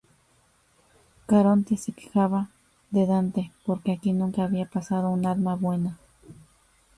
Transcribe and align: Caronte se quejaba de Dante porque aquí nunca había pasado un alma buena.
Caronte 1.27 1.77
se 1.77 1.91
quejaba 1.91 2.49
de 2.89 3.05
Dante 3.05 3.51
porque 3.67 3.91
aquí 3.91 4.13
nunca 4.13 4.43
había 4.45 4.65
pasado 4.65 5.11
un 5.11 5.27
alma 5.27 5.53
buena. 5.55 5.99